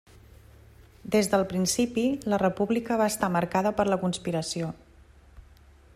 Des 1.15 1.27
del 1.33 1.43
principi 1.51 2.05
la 2.35 2.41
República 2.45 2.99
va 3.03 3.11
estar 3.15 3.29
marcada 3.37 3.75
per 3.81 3.89
la 3.93 4.01
conspiració. 4.07 4.75